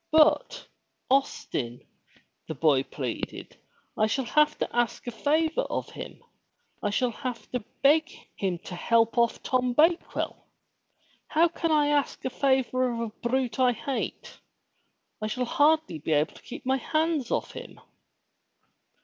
But, 0.09 0.65
Austin," 1.11 1.85
the 2.47 2.55
boy 2.55 2.81
pleaded, 2.81 3.55
"I 3.95 4.07
shall 4.07 4.25
have 4.25 4.57
to 4.57 4.75
ask 4.75 5.05
a 5.05 5.11
favor 5.11 5.61
of 5.61 5.91
him. 5.91 6.23
I 6.81 6.89
shall 6.89 7.11
have 7.11 7.47
to 7.51 7.59
beg 7.83 8.09
him 8.35 8.57
to 8.65 8.73
help 8.73 9.19
off 9.19 9.43
Tom 9.43 9.73
Bakewell. 9.73 10.43
How 11.27 11.49
can 11.49 11.71
I 11.71 11.89
ask 11.89 12.25
a 12.25 12.31
favor 12.31 12.91
of 12.91 12.99
a 12.99 13.09
brute 13.29 13.59
I 13.59 13.73
hate? 13.73 14.39
I 15.21 15.27
shall 15.27 15.45
hardly 15.45 15.99
be 15.99 16.13
able 16.13 16.33
to 16.33 16.41
keep 16.41 16.65
my 16.65 16.77
hands 16.77 17.29
off 17.29 17.51
him." 17.51 17.79